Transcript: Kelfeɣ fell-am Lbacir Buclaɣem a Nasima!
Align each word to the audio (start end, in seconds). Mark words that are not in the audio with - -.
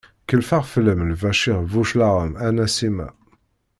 Kelfeɣ 0.27 0.63
fell-am 0.73 1.01
Lbacir 1.11 1.59
Buclaɣem 1.71 2.33
a 2.45 2.47
Nasima! 2.55 3.07